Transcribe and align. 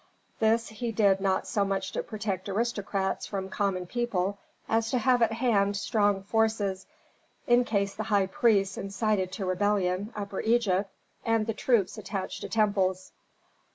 This 0.39 0.69
he 0.69 0.91
did 0.91 1.21
not 1.21 1.45
so 1.45 1.63
much 1.63 1.91
to 1.91 2.01
protect 2.01 2.49
aristocrats 2.49 3.27
from 3.27 3.49
common 3.49 3.85
people 3.85 4.39
as 4.67 4.89
to 4.89 4.97
have 4.97 5.21
at 5.21 5.33
hand 5.33 5.77
strong 5.77 6.23
forces 6.23 6.87
in 7.45 7.65
case 7.65 7.93
the 7.93 8.05
high 8.09 8.25
priests 8.25 8.79
incited 8.79 9.31
to 9.33 9.45
rebellion 9.45 10.11
Upper 10.15 10.41
Egypt 10.41 10.89
and 11.23 11.45
the 11.45 11.53
troops 11.53 11.99
attached 11.99 12.41
to 12.41 12.49
temples. 12.49 13.11